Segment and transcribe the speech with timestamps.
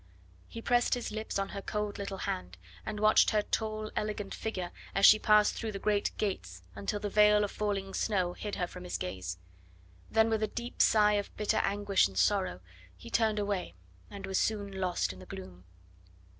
[0.47, 2.57] He pressed his lips on her cold little hand,
[2.87, 7.07] and watched her tall, elegant figure as she passed through the great gates until the
[7.07, 9.37] veil of falling snow hid her from his gaze.
[10.09, 12.61] Then with a deep sigh of bitter anguish and sorrow
[12.97, 13.75] he turned away
[14.09, 15.65] and was soon lost in the gloom.